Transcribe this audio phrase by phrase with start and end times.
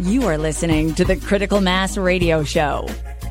[0.00, 2.88] You are listening to the Critical Mass Radio Show,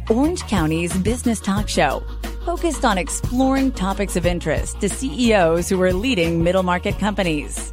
[0.10, 2.04] Orange County's business talk show,
[2.44, 7.72] focused on exploring topics of interest to CEOs who are leading middle market companies.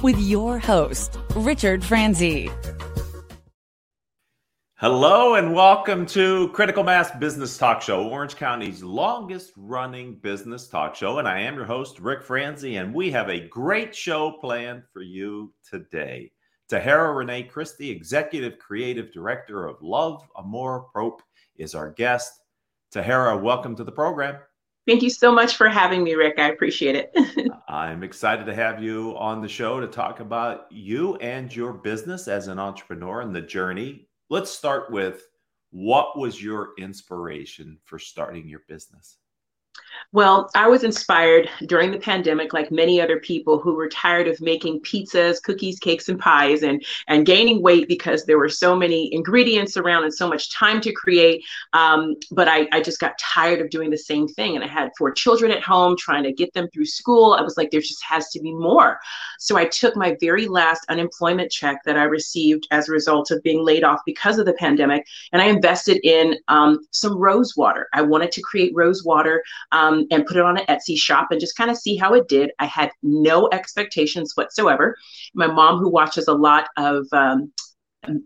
[0.00, 2.50] With your host, Richard Franzi.
[4.76, 10.94] Hello and welcome to Critical Mass Business Talk Show, Orange County's longest running business talk
[10.94, 11.18] show.
[11.18, 15.02] And I am your host, Rick Franzi, and we have a great show planned for
[15.02, 16.32] you today.
[16.70, 21.20] Tahara Renee Christie, Executive Creative Director of Love Amour Propre,
[21.56, 22.32] is our guest.
[22.90, 24.38] Tahara, welcome to the program.
[24.86, 26.38] Thank you so much for having me, Rick.
[26.38, 27.12] I appreciate it.
[27.68, 32.28] I'm excited to have you on the show to talk about you and your business
[32.28, 35.26] as an entrepreneur and the journey let's start with
[35.70, 39.18] what was your inspiration for starting your business?
[40.12, 44.40] Well, I was inspired during the pandemic, like many other people who were tired of
[44.40, 49.12] making pizzas, cookies, cakes, and pies and, and gaining weight because there were so many
[49.14, 51.44] ingredients around and so much time to create.
[51.74, 54.56] Um, but I, I just got tired of doing the same thing.
[54.56, 57.34] And I had four children at home trying to get them through school.
[57.34, 58.98] I was like, there just has to be more.
[59.38, 63.42] So I took my very last unemployment check that I received as a result of
[63.42, 67.88] being laid off because of the pandemic, and I invested in um, some rose water.
[67.94, 69.79] I wanted to create rose water um,
[70.10, 72.50] and put it on an Etsy shop and just kind of see how it did.
[72.58, 74.96] I had no expectations whatsoever.
[75.34, 77.52] My mom, who watches a lot of um,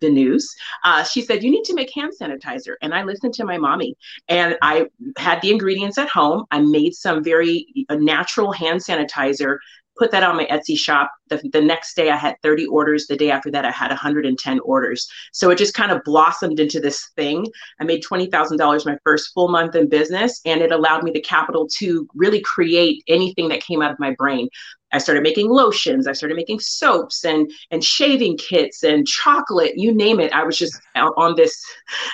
[0.01, 2.75] the news, uh, she said, You need to make hand sanitizer.
[2.83, 3.97] And I listened to my mommy
[4.29, 4.87] and I
[5.19, 6.45] had the ingredients at home.
[6.51, 9.59] I made some very uh, natural hand sanitizer
[9.97, 11.11] put that on my Etsy shop.
[11.29, 13.07] The, the next day I had 30 orders.
[13.07, 15.09] The day after that I had 110 orders.
[15.33, 17.47] So it just kind of blossomed into this thing.
[17.81, 21.69] I made $20,000 my first full month in business and it allowed me the capital
[21.77, 24.49] to really create anything that came out of my brain.
[24.95, 26.07] I started making lotions.
[26.07, 29.73] I started making soaps and and shaving kits and chocolate.
[29.77, 30.33] You name it.
[30.33, 31.63] I was just on this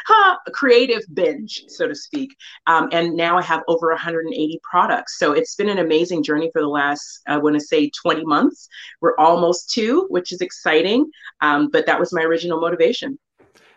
[0.06, 2.34] huh, creative binge, so to speak.
[2.66, 5.18] Um, and now I have over 180 products.
[5.18, 8.66] So it's been an amazing journey for the last, I want to say, 20 months.
[9.02, 11.10] We're almost two, which is exciting.
[11.42, 13.18] Um, but that was my original motivation.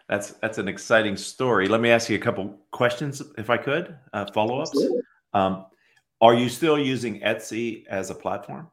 [0.08, 1.68] That's that's an exciting story.
[1.68, 4.78] Let me ask you a couple questions, if I could, uh, follow ups.
[5.34, 5.66] Um,
[6.22, 8.69] are you still using Etsy as a platform?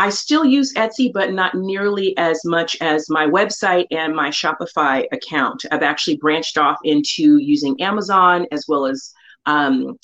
[0.00, 5.04] I still use Etsy, but not nearly as much as my website and my Shopify
[5.12, 5.66] account.
[5.70, 9.12] I've actually branched off into using Amazon as well as
[9.44, 9.98] um,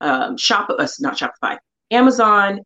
[0.00, 1.58] um, Shop, uh, not Shopify,
[1.92, 2.58] Amazon,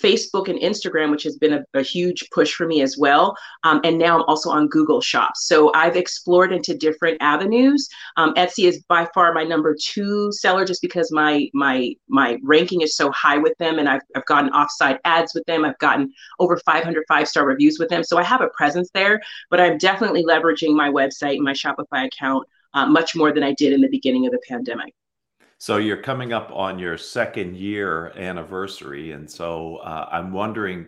[0.00, 3.36] Facebook and Instagram, which has been a, a huge push for me as well.
[3.64, 5.46] Um, and now I'm also on Google Shops.
[5.46, 7.88] So I've explored into different avenues.
[8.16, 12.82] Um, Etsy is by far my number two seller, just because my my my ranking
[12.82, 15.64] is so high with them, and I've I've gotten offsite ads with them.
[15.64, 19.20] I've gotten over 500 five star reviews with them, so I have a presence there.
[19.50, 23.52] But I'm definitely leveraging my website and my Shopify account uh, much more than I
[23.54, 24.94] did in the beginning of the pandemic.
[25.60, 30.86] So you're coming up on your second year anniversary, and so uh, I'm wondering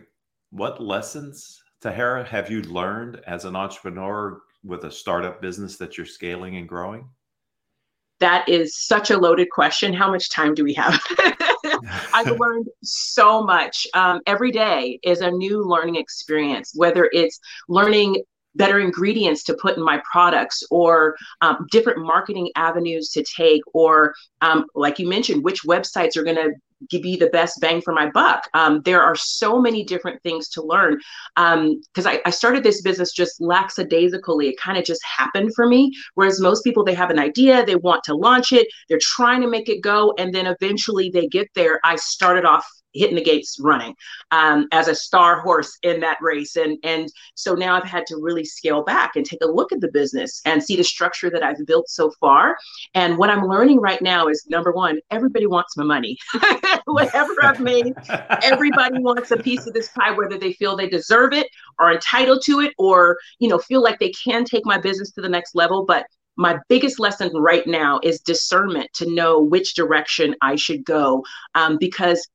[0.49, 6.05] what lessons, Tahara, have you learned as an entrepreneur with a startup business that you're
[6.05, 7.09] scaling and growing?
[8.21, 9.93] That is such a loaded question.
[9.93, 11.01] How much time do we have?
[12.13, 13.85] I've learned so much.
[13.93, 18.23] Um, every day is a new learning experience, whether it's learning
[18.55, 24.13] better ingredients to put in my products or um, different marketing avenues to take or
[24.41, 26.51] um, like you mentioned which websites are going to
[26.89, 28.49] give you the best bang for my buck.
[28.53, 30.97] Um, there are so many different things to learn.
[31.35, 34.49] Because um, I, I, started this business just lackadaisically.
[34.49, 37.75] It kind of just happened for me whereas most people they have an idea they
[37.75, 41.47] want to launch it they're trying to make it go and then eventually they get
[41.55, 41.79] there.
[41.83, 43.95] I started off hitting the gates running
[44.31, 46.55] um, as a star horse in that race.
[46.55, 49.81] And, and so now I've had to really scale back and take a look at
[49.81, 52.57] the business and see the structure that I've built so far.
[52.93, 56.17] And what I'm learning right now is number one, everybody wants my money.
[56.85, 57.93] Whatever I've made,
[58.43, 61.47] everybody wants a piece of this pie, whether they feel they deserve it
[61.79, 65.21] or entitled to it or, you know, feel like they can take my business to
[65.21, 65.85] the next level.
[65.85, 66.05] But
[66.37, 71.23] my biggest lesson right now is discernment to know which direction I should go
[71.55, 72.27] um, because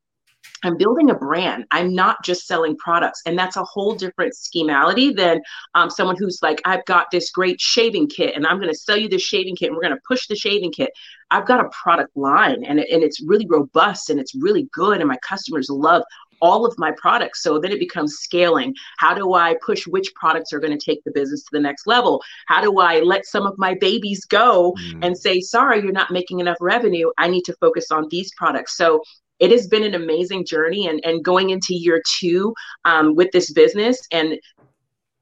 [0.66, 1.64] I'm building a brand.
[1.70, 3.22] I'm not just selling products.
[3.26, 5.40] And that's a whole different schemality than
[5.74, 8.96] um, someone who's like, I've got this great shaving kit and I'm going to sell
[8.96, 10.90] you this shaving kit and we're going to push the shaving kit.
[11.30, 15.00] I've got a product line and, and it's really robust and it's really good.
[15.00, 16.02] And my customers love
[16.40, 17.42] all of my products.
[17.42, 18.74] So then it becomes scaling.
[18.98, 21.86] How do I push which products are going to take the business to the next
[21.86, 22.22] level?
[22.46, 25.04] How do I let some of my babies go mm.
[25.04, 27.10] and say, sorry, you're not making enough revenue.
[27.18, 28.76] I need to focus on these products.
[28.76, 29.02] So
[29.38, 32.54] it has been an amazing journey and, and going into year two
[32.84, 34.38] um, with this business and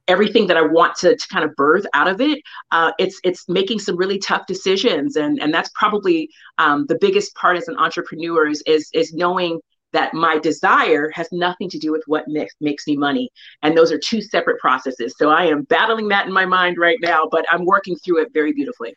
[0.06, 2.40] everything that I want to, to kind of birth out of it.
[2.70, 6.28] Uh, it's it's making some really tough decisions, and and that's probably
[6.58, 9.60] um, the biggest part as an entrepreneur is is, is knowing
[9.92, 13.30] that my desire has nothing to do with what makes, makes me money.
[13.62, 15.14] And those are two separate processes.
[15.16, 18.32] So I am battling that in my mind right now, but I'm working through it
[18.34, 18.92] very beautifully.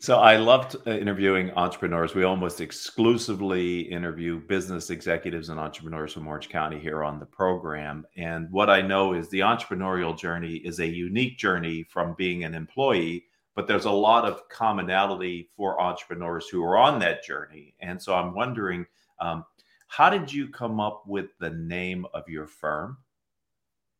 [0.00, 2.14] So I loved uh, interviewing entrepreneurs.
[2.14, 8.06] We almost exclusively interview business executives and entrepreneurs from Orange County here on the program.
[8.16, 12.54] And what I know is the entrepreneurial journey is a unique journey from being an
[12.54, 13.24] employee,
[13.56, 17.74] but there's a lot of commonality for entrepreneurs who are on that journey.
[17.80, 18.86] And so I'm wondering,
[19.18, 19.44] um,
[19.88, 22.98] how did you come up with the name of your firm?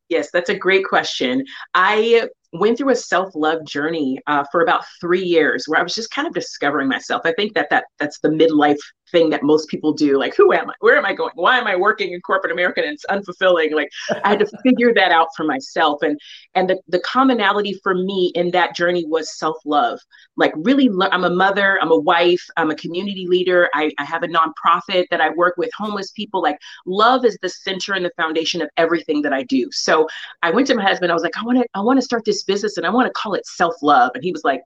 [0.08, 1.44] Yes, that's a great question.
[1.74, 6.10] I went through a self-love journey uh, for about three years where i was just
[6.10, 7.22] kind of discovering myself.
[7.24, 8.78] I think that that that's the midlife
[9.10, 10.74] thing that most people do like who am i?
[10.80, 11.32] Where am i going?
[11.34, 13.72] Why am i working in corporate america and it's unfulfilling?
[13.72, 13.90] Like
[14.24, 16.02] i had to figure that out for myself.
[16.02, 16.18] And
[16.54, 19.98] and the, the commonality for me in that journey was self-love.
[20.36, 23.68] Like really lo- i'm a mother i'm a wife i'm a community leader.
[23.74, 26.42] I, I have a nonprofit that i work with homeless people.
[26.42, 29.68] Like love is the center and the foundation of everything that i do.
[29.72, 30.06] So
[30.42, 31.10] i went to my husband.
[31.10, 33.06] I was like i want to i want to start this business and i want
[33.06, 34.12] to call it self-love.
[34.14, 34.62] And he was like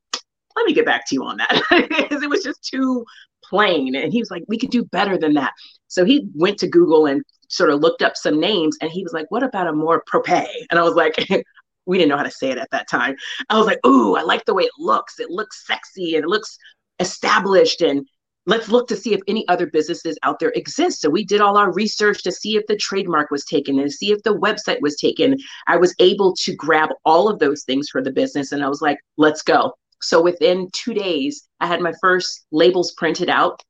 [0.57, 1.63] let me get back to you on that.
[1.89, 3.05] Because it was just too
[3.53, 3.95] plain.
[3.95, 5.53] And he was like, we could do better than that.
[5.89, 9.13] So he went to Google and sort of looked up some names and he was
[9.13, 10.47] like, what about Amour Propre?
[10.71, 11.15] And I was like,
[11.87, 13.15] we didn't know how to say it at that time.
[13.51, 15.21] I was like, ooh, I like the way it looks.
[15.21, 16.57] It looks sexy and it looks
[16.99, 18.07] established and
[18.47, 21.03] let's look to see if any other businesses out there exist.
[21.03, 24.13] So we did all our research to see if the trademark was taken and see
[24.13, 25.37] if the website was taken.
[25.67, 28.81] I was able to grab all of those things for the business and I was
[28.81, 29.75] like, let's go.
[30.03, 33.61] So within two days, I had my first labels printed out.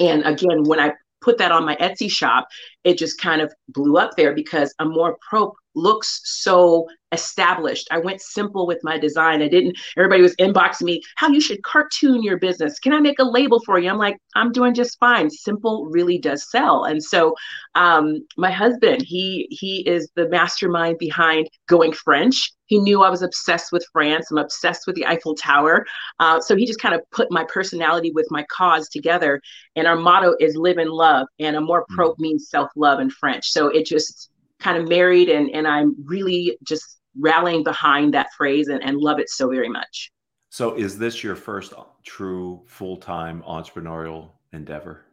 [0.00, 2.48] And again, when I put that on my Etsy shop,
[2.84, 7.88] it just kind of blew up there because a more pro looks so established.
[7.90, 9.42] I went simple with my design.
[9.42, 12.78] I didn't, everybody was inboxing me, how you should cartoon your business.
[12.78, 13.88] Can I make a label for you?
[13.88, 15.30] I'm like, I'm doing just fine.
[15.30, 16.84] Simple really does sell.
[16.84, 17.34] And so
[17.74, 22.52] um, my husband, he he is the mastermind behind going French.
[22.66, 24.30] He knew I was obsessed with France.
[24.30, 25.86] I'm obsessed with the Eiffel Tower.
[26.20, 29.40] Uh, so he just kind of put my personality with my cause together.
[29.74, 31.26] And our motto is live in love.
[31.38, 32.18] And Amour Propre mm.
[32.18, 33.48] means self love in French.
[33.50, 38.68] So it just kind of married and, and I'm really just rallying behind that phrase
[38.68, 40.10] and, and love it so very much.
[40.50, 41.74] So, is this your first
[42.04, 45.04] true full time entrepreneurial endeavor?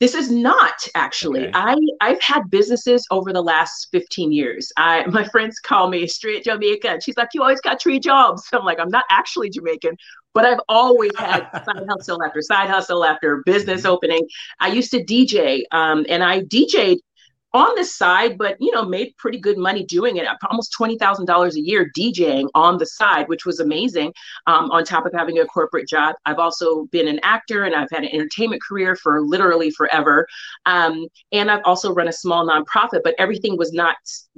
[0.00, 1.48] This is not actually.
[1.48, 1.52] Okay.
[1.54, 4.72] I I've had businesses over the last 15 years.
[4.78, 7.00] I my friends call me straight Jamaican.
[7.02, 8.48] She's like, you always got three jobs.
[8.52, 9.96] I'm like, I'm not actually Jamaican,
[10.32, 13.92] but I've always had side hustle after side hustle after business mm-hmm.
[13.92, 14.26] opening.
[14.58, 16.96] I used to DJ, um, and I DJed
[17.52, 20.26] on the side, but you know, made pretty good money doing it.
[20.48, 24.12] Almost twenty thousand dollars a year DJing on the side, which was amazing.
[24.46, 27.90] Um, on top of having a corporate job, I've also been an actor and I've
[27.90, 30.26] had an entertainment career for literally forever.
[30.66, 33.96] Um, and I've also run a small nonprofit, but everything was not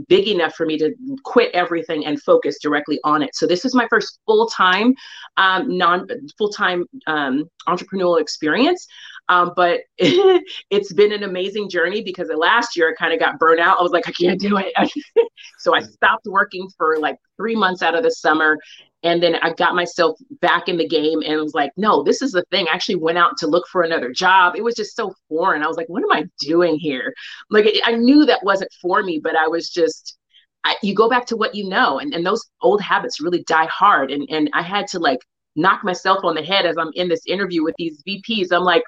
[0.08, 0.94] big enough for me to
[1.24, 3.34] quit everything and focus directly on it.
[3.34, 4.94] So this is my first full time,
[5.36, 6.06] um, non
[6.38, 8.86] full time um, entrepreneurial experience.
[9.28, 13.60] Um, but it's been an amazing journey because last year I kind of got burnt
[13.60, 13.78] out.
[13.78, 14.72] I was like, I can't do it.
[15.58, 18.58] so I stopped working for like three months out of the summer.
[19.04, 22.32] And then I got myself back in the game and was like, no, this is
[22.32, 22.66] the thing.
[22.68, 24.54] I actually went out to look for another job.
[24.56, 25.62] It was just so foreign.
[25.62, 27.12] I was like, what am I doing here?
[27.50, 30.16] Like, I knew that wasn't for me, but I was just,
[30.64, 31.98] I, you go back to what you know.
[31.98, 34.12] And, and those old habits really die hard.
[34.12, 35.18] And, and I had to like
[35.56, 38.52] knock myself on the head as I'm in this interview with these VPs.
[38.52, 38.84] I'm like,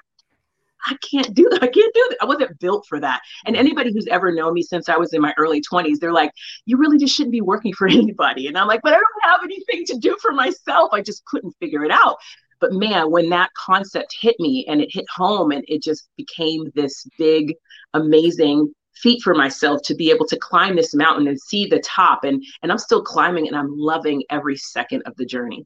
[0.87, 1.63] I can't do that.
[1.63, 2.17] I can't do that.
[2.21, 3.21] I wasn't built for that.
[3.45, 6.31] And anybody who's ever known me since I was in my early 20s, they're like,
[6.65, 8.47] you really just shouldn't be working for anybody.
[8.47, 10.89] And I'm like, but I don't have anything to do for myself.
[10.93, 12.17] I just couldn't figure it out.
[12.59, 16.71] But man, when that concept hit me and it hit home and it just became
[16.73, 17.53] this big,
[17.93, 22.23] amazing feat for myself to be able to climb this mountain and see the top.
[22.23, 25.65] And and I'm still climbing and I'm loving every second of the journey.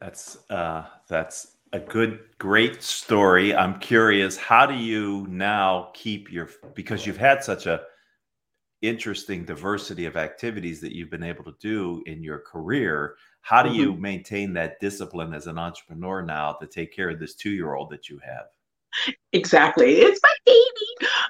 [0.00, 6.48] That's uh that's a good great story i'm curious how do you now keep your
[6.74, 7.82] because you've had such a
[8.82, 13.70] interesting diversity of activities that you've been able to do in your career how do
[13.70, 13.80] mm-hmm.
[13.80, 17.74] you maintain that discipline as an entrepreneur now to take care of this two year
[17.74, 18.46] old that you have
[19.32, 20.86] exactly it's my baby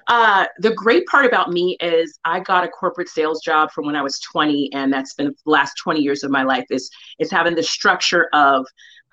[0.09, 3.97] Uh, the great part about me is I got a corporate sales job from when
[3.97, 6.67] I was 20, and that's been the last 20 years of my life.
[6.71, 8.67] Is is having the structure of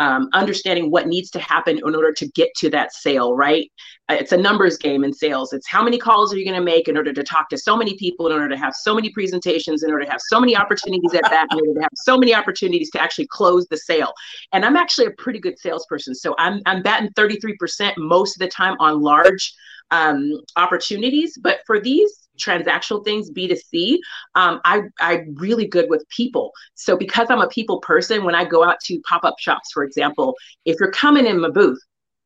[0.04, 3.36] um, understanding what needs to happen in order to get to that sale.
[3.36, 3.72] Right?
[4.10, 5.54] Uh, it's a numbers game in sales.
[5.54, 7.78] It's how many calls are you going to make in order to talk to so
[7.78, 10.58] many people, in order to have so many presentations, in order to have so many
[10.58, 14.12] opportunities at that, in order to have so many opportunities to actually close the sale.
[14.52, 18.50] And I'm actually a pretty good salesperson, so I'm I'm batting 33% most of the
[18.50, 19.54] time on large
[19.92, 21.38] um, opportunities.
[21.42, 23.98] But for these transactional things, B2C,
[24.36, 26.52] um, I, I'm really good with people.
[26.76, 30.36] So because I'm a people person, when I go out to pop-up shops, for example,
[30.66, 31.80] if you're coming in my booth,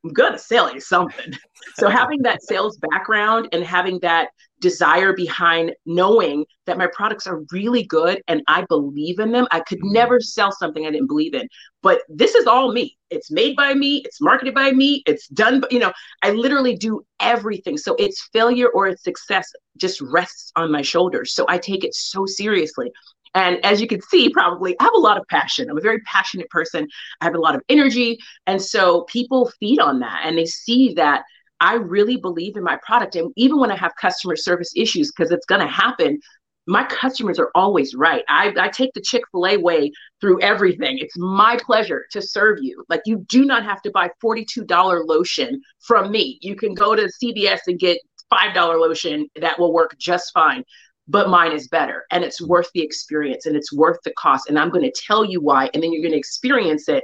[0.03, 1.33] I'm gonna sell you something.
[1.75, 7.43] so having that sales background and having that desire behind knowing that my products are
[7.51, 9.47] really good and I believe in them.
[9.51, 9.93] I could mm-hmm.
[9.93, 11.47] never sell something I didn't believe in.
[11.83, 12.97] But this is all me.
[13.09, 17.05] It's made by me, it's marketed by me, it's done, you know, I literally do
[17.21, 17.77] everything.
[17.77, 21.33] So it's failure or it's success just rests on my shoulders.
[21.33, 22.91] So I take it so seriously.
[23.35, 25.69] And as you can see, probably I have a lot of passion.
[25.69, 26.87] I'm a very passionate person.
[27.21, 28.17] I have a lot of energy.
[28.45, 31.23] And so people feed on that and they see that
[31.59, 33.15] I really believe in my product.
[33.15, 36.19] And even when I have customer service issues, because it's going to happen,
[36.67, 38.23] my customers are always right.
[38.27, 40.97] I, I take the Chick fil A way through everything.
[40.99, 42.83] It's my pleasure to serve you.
[42.89, 46.37] Like, you do not have to buy $42 lotion from me.
[46.41, 47.97] You can go to CVS and get
[48.31, 50.63] $5 lotion that will work just fine.
[51.07, 54.49] But mine is better and it's worth the experience and it's worth the cost.
[54.49, 55.69] And I'm going to tell you why.
[55.73, 57.03] And then you're going to experience it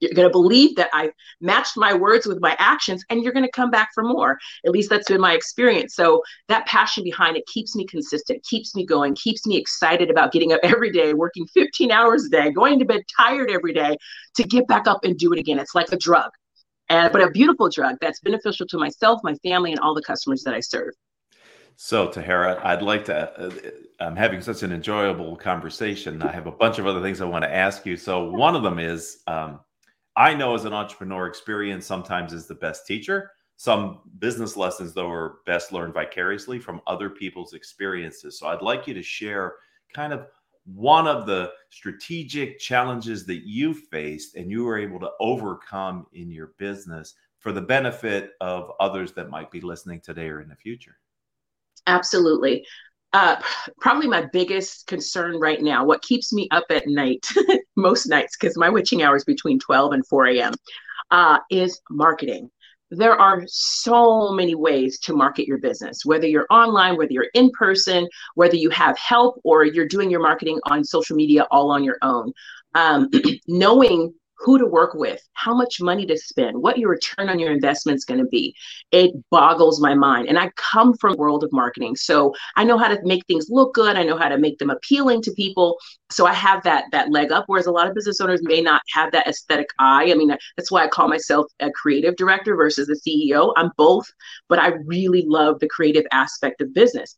[0.00, 3.44] you're going to believe that I matched my words with my actions and you're going
[3.44, 4.38] to come back for more.
[4.64, 5.94] At least that's been my experience.
[5.94, 10.32] So that passion behind it keeps me consistent, keeps me going, keeps me excited about
[10.32, 13.96] getting up every day, working 15 hours a day, going to bed tired every day
[14.36, 15.58] to get back up and do it again.
[15.58, 16.30] It's like a drug.
[16.90, 20.42] And, but a beautiful drug that's beneficial to myself, my family, and all the customers
[20.44, 20.94] that I serve.
[21.80, 23.30] So, Tahara, I'd like to.
[23.38, 23.50] Uh,
[24.00, 26.20] I'm having such an enjoyable conversation.
[26.22, 27.96] I have a bunch of other things I want to ask you.
[27.96, 29.60] So, one of them is um,
[30.16, 33.30] I know as an entrepreneur, experience sometimes is the best teacher.
[33.58, 38.40] Some business lessons, though, are best learned vicariously from other people's experiences.
[38.40, 39.54] So I'd like you to share
[39.94, 40.26] kind of
[40.64, 46.28] one of the strategic challenges that you faced and you were able to overcome in
[46.28, 50.56] your business for the benefit of others that might be listening today or in the
[50.56, 50.96] future.
[51.88, 52.64] Absolutely
[53.12, 53.36] uh,
[53.80, 57.26] probably my biggest concern right now, what keeps me up at night,
[57.76, 60.52] most nights, because my witching hours between 12 and 4 a.m.,
[61.10, 62.50] uh, is marketing.
[62.90, 67.50] There are so many ways to market your business, whether you're online, whether you're in
[67.50, 71.84] person, whether you have help, or you're doing your marketing on social media all on
[71.84, 72.32] your own.
[72.74, 73.10] Um,
[73.48, 77.50] knowing who to work with, how much money to spend, what your return on your
[77.52, 78.54] investment is going to be.
[78.92, 80.28] It boggles my mind.
[80.28, 81.96] And I come from the world of marketing.
[81.96, 83.96] So I know how to make things look good.
[83.96, 85.76] I know how to make them appealing to people.
[86.10, 88.82] So I have that that leg up, whereas a lot of business owners may not
[88.92, 90.10] have that aesthetic eye.
[90.10, 93.52] I mean, that's why I call myself a creative director versus a CEO.
[93.56, 94.06] I'm both,
[94.48, 97.16] but I really love the creative aspect of business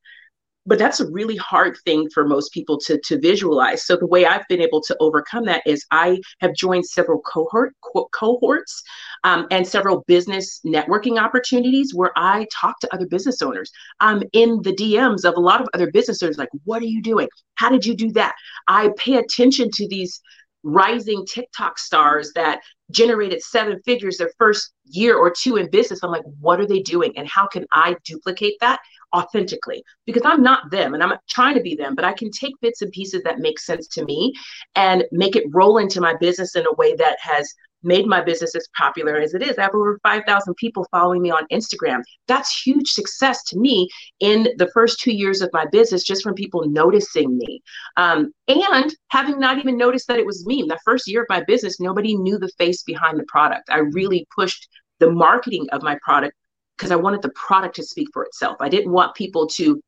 [0.66, 3.84] but that's a really hard thing for most people to, to visualize.
[3.84, 7.74] So the way I've been able to overcome that is I have joined several cohort
[7.82, 8.82] co- cohorts
[9.24, 13.70] um, and several business networking opportunities where I talk to other business owners.
[14.00, 17.02] I'm in the DMs of a lot of other business owners, like, what are you
[17.02, 17.28] doing?
[17.54, 18.34] How did you do that?
[18.68, 20.20] I pay attention to these
[20.62, 26.00] rising TikTok stars that generated seven figures their first year or two in business.
[26.02, 27.16] I'm like, what are they doing?
[27.16, 28.80] And how can I duplicate that
[29.14, 29.82] authentically?
[30.06, 32.82] Because I'm not them and I'm trying to be them, but I can take bits
[32.82, 34.32] and pieces that make sense to me
[34.74, 37.52] and make it roll into my business in a way that has
[37.82, 39.58] made my business as popular as it is.
[39.58, 42.02] I have over 5,000 people following me on Instagram.
[42.28, 43.88] That's huge success to me
[44.20, 47.62] in the first two years of my business, just from people noticing me.
[47.96, 50.60] Um, and having not even noticed that it was me.
[50.60, 53.70] In the first year of my business, nobody knew the face behind the product.
[53.70, 54.68] I really pushed
[54.98, 56.34] the marketing of my product
[56.76, 58.56] because I wanted the product to speak for itself.
[58.60, 59.80] I didn't want people to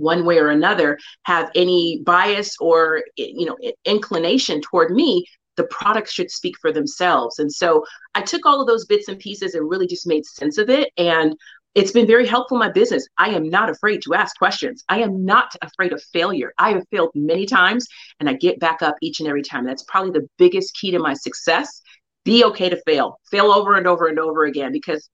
[0.00, 5.24] one way or another have any bias or you know inclination toward me
[5.56, 7.38] the products should speak for themselves.
[7.38, 10.58] And so I took all of those bits and pieces and really just made sense
[10.58, 10.90] of it.
[10.96, 11.34] And
[11.74, 13.06] it's been very helpful in my business.
[13.16, 14.82] I am not afraid to ask questions.
[14.88, 16.52] I am not afraid of failure.
[16.58, 17.86] I have failed many times
[18.18, 19.64] and I get back up each and every time.
[19.64, 21.80] That's probably the biggest key to my success.
[22.24, 25.08] Be okay to fail, fail over and over and over again because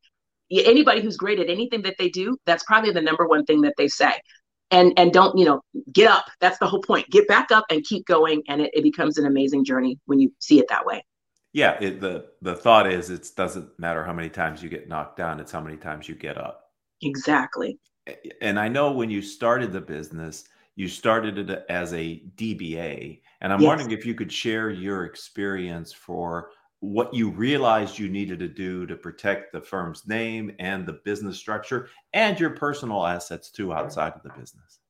[0.51, 3.75] anybody who's great at anything that they do, that's probably the number one thing that
[3.77, 4.13] they say
[4.71, 5.61] and and don't you know
[5.93, 8.83] get up that's the whole point get back up and keep going and it, it
[8.83, 11.05] becomes an amazing journey when you see it that way
[11.53, 15.17] yeah it, the the thought is it doesn't matter how many times you get knocked
[15.17, 16.71] down it's how many times you get up
[17.03, 17.79] exactly
[18.41, 20.45] and I know when you started the business,
[20.77, 23.23] you started it as a DBA.
[23.41, 23.65] And I'm Yes.
[23.65, 28.87] wondering if you could share your experience for what you realized you needed to do
[28.87, 34.13] to protect the firm's name and the business structure and your personal assets too outside
[34.13, 34.81] of the business.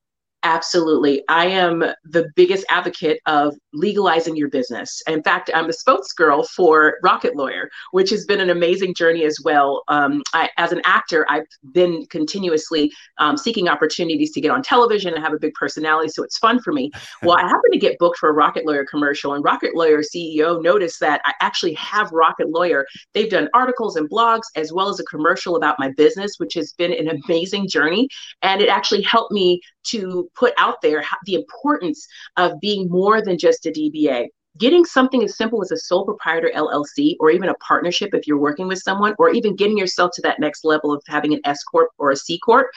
[0.47, 1.21] Absolutely.
[1.27, 5.01] I am the biggest advocate of legalizing your business.
[5.05, 9.39] In fact, I'm the spokesgirl for Rocket Lawyer, which has been an amazing journey as
[9.43, 9.83] well.
[9.89, 15.13] Um, I, as an actor, I've been continuously um, seeking opportunities to get on television.
[15.13, 16.91] and have a big personality, so it's fun for me.
[17.23, 20.61] Well, I happened to get booked for a Rocket Lawyer commercial, and Rocket Lawyer CEO
[20.61, 22.85] noticed that I actually have Rocket Lawyer.
[23.13, 26.73] They've done articles and blogs, as well as a commercial about my business, which has
[26.73, 28.07] been an amazing journey.
[28.43, 33.37] And it actually helped me to put out there the importance of being more than
[33.37, 34.27] just a DBA.
[34.57, 38.39] Getting something as simple as a sole proprietor LLC or even a partnership if you're
[38.39, 41.63] working with someone, or even getting yourself to that next level of having an S
[41.63, 42.67] Corp or a C Corp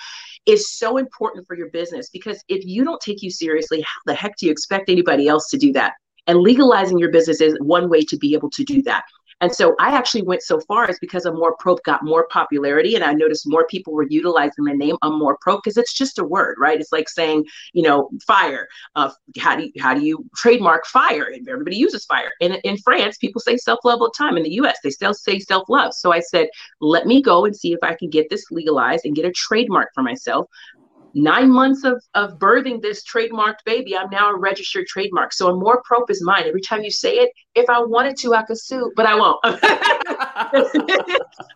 [0.44, 4.14] is so important for your business because if you don't take you seriously, how the
[4.14, 5.94] heck do you expect anybody else to do that?
[6.26, 9.04] And legalizing your business is one way to be able to do that.
[9.40, 13.04] And so I actually went so far as because Amour Propre got more popularity and
[13.04, 16.56] I noticed more people were utilizing the name Amour Propre because it's just a word,
[16.58, 16.80] right?
[16.80, 18.68] It's like saying, you know, fire.
[18.94, 21.32] Uh, how do you, how do you trademark fire?
[21.48, 22.30] Everybody uses fire.
[22.40, 24.36] In, in France, people say self-love all the time.
[24.36, 25.94] In the US, they still say self-love.
[25.94, 26.48] So I said,
[26.80, 29.90] let me go and see if I can get this legalized and get a trademark
[29.94, 30.46] for myself
[31.14, 35.32] nine months of, of birthing this trademarked baby, I'm now a registered trademark.
[35.32, 36.44] So Amour Propre is mine.
[36.46, 39.38] Every time you say it, if I wanted to, I could sue, but I won't.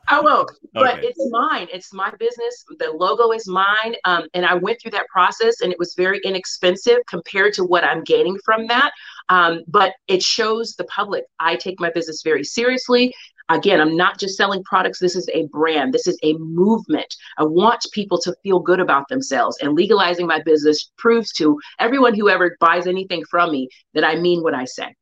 [0.09, 0.51] I won't.
[0.73, 1.69] But it's mine.
[1.73, 2.65] It's my business.
[2.79, 3.95] The logo is mine.
[4.05, 7.85] Um, and I went through that process and it was very inexpensive compared to what
[7.85, 8.93] I'm gaining from that.
[9.29, 13.15] Um, but it shows the public I take my business very seriously.
[13.51, 14.99] Again, I'm not just selling products.
[14.99, 15.93] This is a brand.
[15.93, 17.15] This is a movement.
[17.37, 19.59] I want people to feel good about themselves.
[19.61, 24.17] And legalizing my business proves to everyone who ever buys anything from me that I
[24.17, 24.95] mean what I say.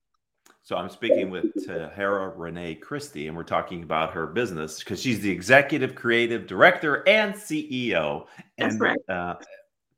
[0.65, 5.21] So I'm speaking with Tahara Renee Christie, and we're talking about her business because she's
[5.21, 8.99] the executive creative director and CEO That's and right.
[9.09, 9.35] uh,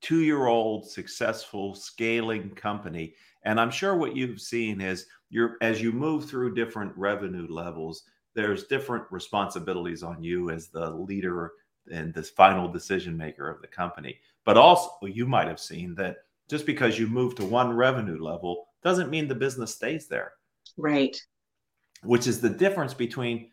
[0.00, 3.14] two-year-old successful scaling company.
[3.44, 8.04] And I'm sure what you've seen is you're as you move through different revenue levels,
[8.34, 11.52] there's different responsibilities on you as the leader
[11.92, 14.18] and this final decision maker of the company.
[14.44, 16.16] But also, you might have seen that
[16.48, 20.32] just because you move to one revenue level doesn't mean the business stays there
[20.76, 21.16] Right.
[22.02, 23.50] which is the difference between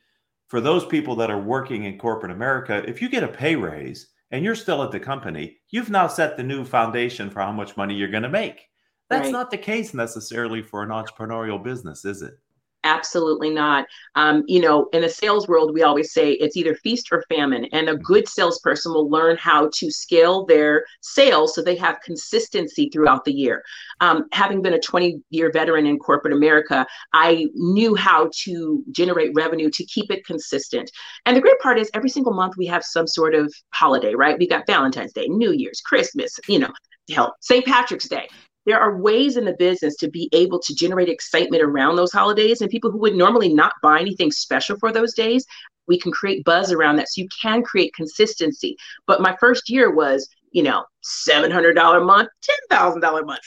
[0.47, 4.09] for those people that are working in corporate America, if you get a pay raise
[4.31, 7.77] and you're still at the company, you've now set the new foundation for how much
[7.77, 8.67] money you're going to make.
[9.09, 9.31] That's Right.
[9.31, 12.33] not the case necessarily for an entrepreneurial business, is it?
[12.83, 13.85] Absolutely not.
[14.15, 17.67] Um, you know, in the sales world, we always say it's either feast or famine,
[17.73, 22.89] and a good salesperson will learn how to scale their sales so they have consistency
[22.89, 23.63] throughout the year.
[23.99, 29.31] Um, having been a 20 year veteran in corporate America, I knew how to generate
[29.35, 30.89] revenue to keep it consistent.
[31.27, 34.39] And the great part is every single month we have some sort of holiday, right?
[34.39, 36.71] We got Valentine's Day, New Year's, Christmas, you know,
[37.11, 37.63] hell, St.
[37.63, 38.27] Patrick's Day
[38.65, 42.61] there are ways in the business to be able to generate excitement around those holidays
[42.61, 45.45] and people who would normally not buy anything special for those days
[45.87, 48.77] we can create buzz around that so you can create consistency.
[49.07, 50.83] But my first year was you know
[51.27, 52.29] $700 a month
[52.71, 53.39] $10000 a month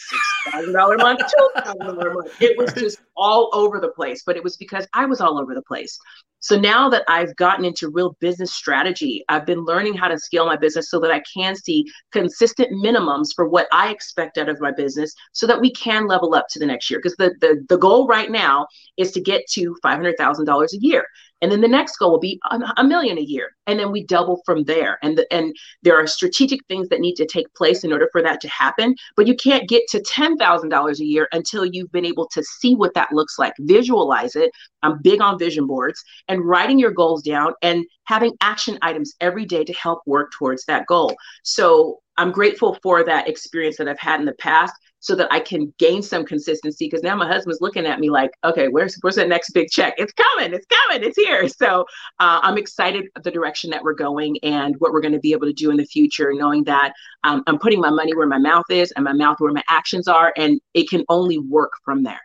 [0.55, 1.21] $6000 a month
[1.57, 5.21] $2000 month it was just all over the place but it was because i was
[5.21, 5.99] all over the place
[6.45, 10.45] so now that I've gotten into real business strategy, I've been learning how to scale
[10.45, 14.61] my business so that I can see consistent minimums for what I expect out of
[14.61, 17.01] my business so that we can level up to the next year.
[17.03, 18.67] Because the, the, the goal right now
[18.99, 21.07] is to get to $500,000 a year.
[21.45, 22.41] And then the next goal will be
[22.79, 23.55] a, million a year.
[23.67, 24.99] And then we double from there.
[25.03, 28.23] And, the, and there are strategic things that need to take place in order for
[28.23, 28.97] that to happen.
[29.15, 32.95] But you can't get to $10,000 a year until you've been able to see what
[32.95, 34.53] that looks like, visualize it.
[34.83, 39.45] I'm big on vision boards and writing your goals down and having action items every
[39.45, 41.15] day to help work towards that goal.
[41.43, 44.73] So I'm grateful for that experience that I've had in the past
[45.05, 48.31] so that I can gain some consistency because now my husband's looking at me like,
[48.43, 49.93] okay, where's where's that next big check?
[49.99, 51.47] It's coming, it's coming, it's here.
[51.47, 51.83] So
[52.21, 55.47] uh, I'm excited the direction that we're going and what we're going to be able
[55.47, 58.65] to do in the future, knowing that um, I'm putting my money where my mouth
[58.71, 62.21] is and my mouth where my actions are, and it can only work from there.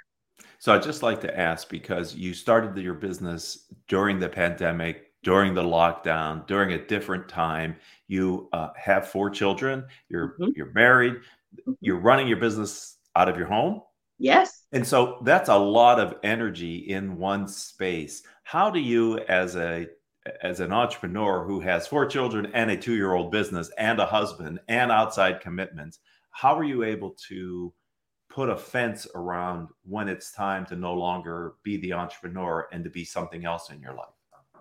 [0.58, 5.54] So I'd just like to ask because you started your business during the pandemic, during
[5.54, 7.76] the lockdown, during a different time.
[8.08, 9.86] You uh, have four children.
[10.08, 10.54] You're Mhm.
[10.56, 11.18] you're married.
[11.80, 13.82] You're running your business out of your home.
[14.18, 14.66] Yes.
[14.72, 18.22] And so that's a lot of energy in one space.
[18.44, 19.88] How do you, as a
[20.44, 24.06] as an entrepreneur who has four children and a two year old business and a
[24.06, 26.00] husband and outside commitments,
[26.32, 27.74] how are you able to
[28.30, 32.90] put a fence around when it's time to no longer be the entrepreneur and to
[32.90, 34.19] be something else in your life?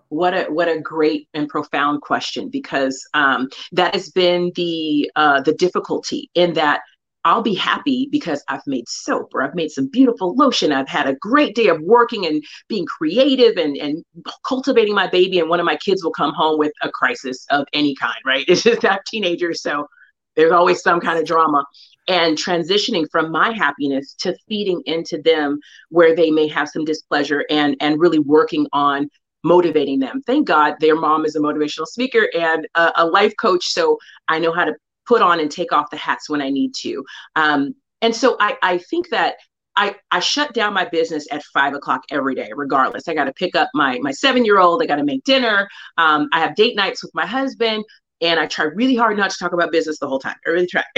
[0.09, 5.41] What a what a great and profound question because um, that has been the uh,
[5.41, 6.81] the difficulty in that
[7.25, 10.71] I'll be happy because I've made soap or I've made some beautiful lotion.
[10.71, 14.03] I've had a great day of working and being creative and, and
[14.47, 15.39] cultivating my baby.
[15.39, 18.45] And one of my kids will come home with a crisis of any kind, right?
[18.49, 19.53] It's just that teenager.
[19.53, 19.87] So
[20.35, 21.65] there's always some kind of drama.
[22.07, 27.45] And transitioning from my happiness to feeding into them where they may have some displeasure
[27.51, 29.09] and and really working on
[29.43, 30.21] motivating them.
[30.25, 33.67] Thank God their mom is a motivational speaker and a, a life coach.
[33.67, 33.97] So
[34.27, 34.75] I know how to
[35.07, 37.03] put on and take off the hats when I need to.
[37.35, 39.35] Um, and so I, I think that
[39.75, 43.07] I, I shut down my business at five o'clock every day, regardless.
[43.07, 44.83] I got to pick up my my seven year old.
[44.83, 45.69] I got to make dinner.
[45.97, 47.85] Um, I have date nights with my husband,
[48.21, 50.35] and I try really hard not to talk about business the whole time.
[50.45, 50.83] I really try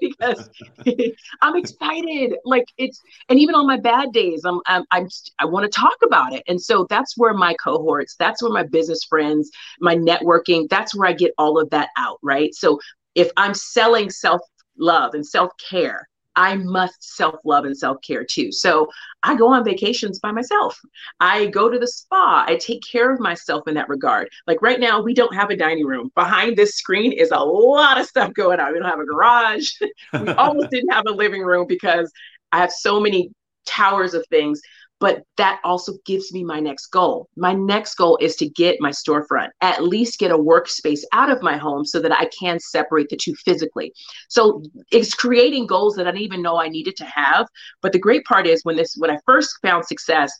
[0.00, 0.50] because
[1.42, 2.36] I'm excited.
[2.44, 5.96] Like it's, and even on my bad days, I'm I'm, I'm I want to talk
[6.04, 6.42] about it.
[6.48, 9.50] And so that's where my cohorts, that's where my business friends,
[9.80, 12.18] my networking, that's where I get all of that out.
[12.22, 12.54] Right.
[12.54, 12.80] So
[13.14, 14.40] if I'm selling self
[14.76, 18.52] love and self care, I must self love and self care too.
[18.52, 18.88] So
[19.24, 20.80] I go on vacations by myself.
[21.18, 22.44] I go to the spa.
[22.46, 24.28] I take care of myself in that regard.
[24.46, 26.12] Like right now, we don't have a dining room.
[26.14, 28.72] Behind this screen is a lot of stuff going on.
[28.72, 29.68] We don't have a garage.
[30.20, 32.12] we almost didn't have a living room because
[32.52, 33.32] I have so many
[33.66, 34.62] towers of things
[35.00, 37.28] but that also gives me my next goal.
[37.36, 41.42] My next goal is to get my storefront, at least get a workspace out of
[41.42, 43.92] my home so that I can separate the two physically.
[44.28, 47.46] So it's creating goals that I didn't even know I needed to have.
[47.80, 50.32] But the great part is when this, when I first found success,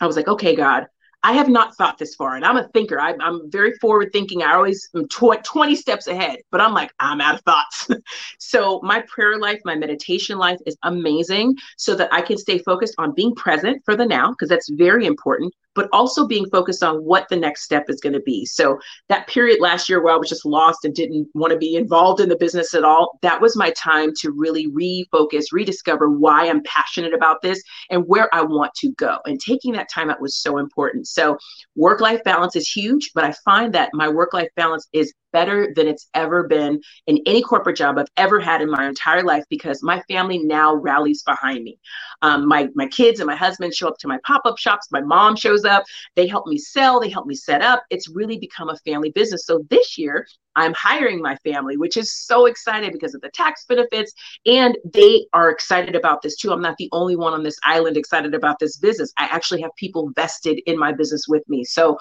[0.00, 0.86] I was like, okay, God,
[1.22, 3.00] I have not thought this far, and I'm a thinker.
[3.00, 4.42] I, am very forward thinking.
[4.42, 7.88] I always am tw- 20 steps ahead, but I'm like, I'm out of thoughts.
[8.38, 12.94] so, my prayer life, my meditation life is amazing so that I can stay focused
[12.98, 17.04] on being present for the now, because that's very important, but also being focused on
[17.04, 18.44] what the next step is going to be.
[18.44, 21.76] So that period last year where I was just lost and didn't want to be
[21.76, 26.48] involved in the business at all, that was my time to really refocus, rediscover why
[26.48, 29.18] I'm passionate about this and where I want to go.
[29.24, 31.06] And taking that time out was so important.
[31.06, 31.38] So
[31.76, 35.72] work life balance is huge, but I find that my work life balance is better
[35.74, 39.44] than it's ever been in any corporate job I've ever had in my entire life
[39.48, 41.78] because my family now rallies behind me.
[42.22, 44.88] Um, my my kids and my husband show up to my pop up shops.
[44.90, 45.84] My mom shows up.
[46.16, 47.00] They help me sell.
[47.00, 47.84] They help me set up.
[47.90, 49.46] It's really become a family business.
[49.46, 53.64] So this year I'm hiring my family, which is so excited because of the tax
[53.68, 54.12] benefits.
[54.44, 56.52] And they are excited about this too.
[56.52, 59.12] I'm not the only one on this island excited about this business.
[59.16, 61.64] I actually have people vested in my business with me.
[61.64, 61.96] So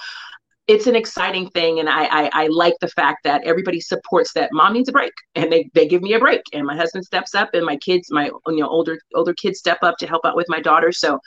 [0.68, 4.50] it's an exciting thing and I, I, I like the fact that everybody supports that
[4.52, 7.34] mom needs a break and they, they give me a break and my husband steps
[7.34, 10.36] up and my kids my you know older older kids step up to help out
[10.36, 11.20] with my daughter so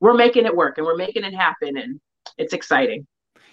[0.00, 2.00] we're making it work and we're making it happen and
[2.38, 3.06] it's exciting.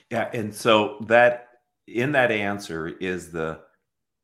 [0.09, 1.49] Yeah and so that
[1.87, 3.59] in that answer is the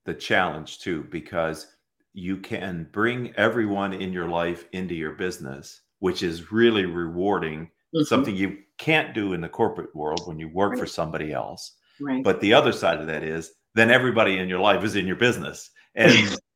[0.05, 1.67] the challenge too because
[2.13, 8.04] you can bring everyone in your life into your business which is really rewarding mm-hmm.
[8.04, 10.80] something you can't do in the corporate world when you work right.
[10.80, 11.75] for somebody else.
[11.99, 12.23] Right.
[12.23, 15.15] But the other side of that is then everybody in your life is in your
[15.15, 15.69] business.
[15.95, 16.12] And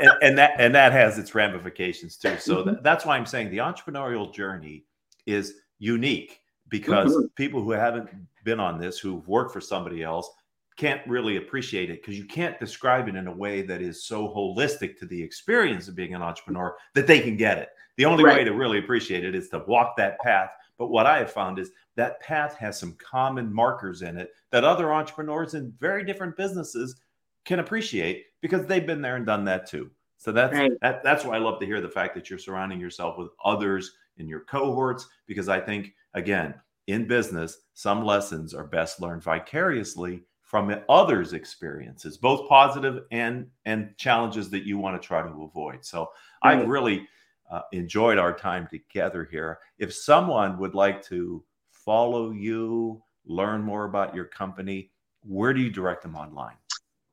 [0.00, 2.36] and, and, that and that has its ramifications too.
[2.38, 2.70] So mm-hmm.
[2.70, 4.84] th- that's why I'm saying the entrepreneurial journey
[5.26, 7.26] is unique because mm-hmm.
[7.36, 8.08] people who haven't
[8.44, 10.30] been on this, who've worked for somebody else,
[10.76, 14.28] can't really appreciate it because you can't describe it in a way that is so
[14.28, 17.70] holistic to the experience of being an entrepreneur that they can get it.
[17.96, 18.38] The only right.
[18.38, 21.58] way to really appreciate it is to walk that path but what I have found
[21.58, 26.36] is that path has some common markers in it that other entrepreneurs in very different
[26.36, 26.96] businesses
[27.44, 29.90] can appreciate because they've been there and done that too.
[30.16, 30.72] So that's right.
[30.80, 33.92] that, that's why I love to hear the fact that you're surrounding yourself with others
[34.16, 36.54] in your cohorts because I think again
[36.88, 43.94] in business some lessons are best learned vicariously from others' experiences, both positive and and
[43.98, 45.84] challenges that you want to try to avoid.
[45.84, 46.10] So
[46.42, 46.58] right.
[46.58, 47.06] I really
[47.50, 49.58] uh, enjoyed our time together here.
[49.78, 54.90] If someone would like to follow you, learn more about your company,
[55.22, 56.56] where do you direct them online?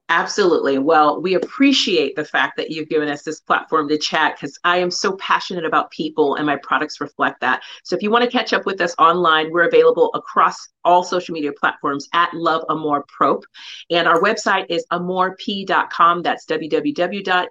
[0.09, 0.77] Absolutely.
[0.77, 4.77] Well, we appreciate the fact that you've given us this platform to chat because I
[4.77, 7.63] am so passionate about people and my products reflect that.
[7.83, 11.33] So if you want to catch up with us online, we're available across all social
[11.33, 12.63] media platforms at Love
[13.07, 13.45] Prop.
[13.89, 16.21] And our website is amourp.com.
[16.21, 17.41] That's www.amourp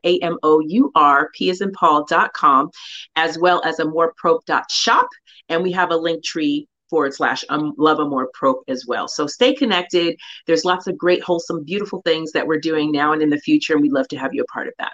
[1.50, 2.70] as in Paul.com,
[3.16, 5.08] as well as amourprop.shop.
[5.48, 9.08] And we have a link tree forward slash um, love Amour Propre as well.
[9.08, 10.16] So stay connected.
[10.46, 13.72] There's lots of great, wholesome, beautiful things that we're doing now and in the future,
[13.72, 14.92] and we'd love to have you a part of that.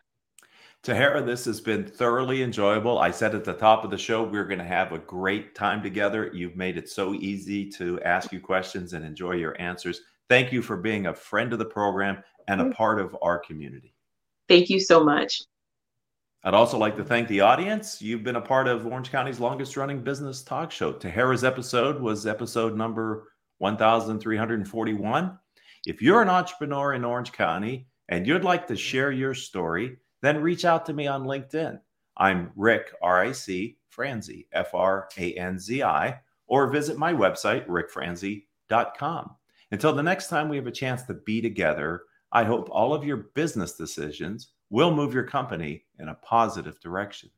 [0.82, 2.98] Tahara, this has been thoroughly enjoyable.
[2.98, 5.54] I said at the top of the show, we we're going to have a great
[5.54, 6.30] time together.
[6.32, 10.00] You've made it so easy to ask you questions and enjoy your answers.
[10.30, 13.92] Thank you for being a friend of the program and a part of our community.
[14.48, 15.42] Thank you so much.
[16.42, 18.00] I'd also like to thank the audience.
[18.00, 20.90] You've been a part of Orange County's longest running business talk show.
[20.90, 25.38] Tahara's episode was episode number 1341.
[25.86, 30.40] If you're an entrepreneur in Orange County and you'd like to share your story, then
[30.40, 31.78] reach out to me on LinkedIn.
[32.16, 37.12] I'm Rick, R I C, Franzi, F R A N Z I, or visit my
[37.12, 39.36] website, rickfranzi.com.
[39.72, 43.04] Until the next time we have a chance to be together, I hope all of
[43.04, 47.30] your business decisions will move your company in a positive direction.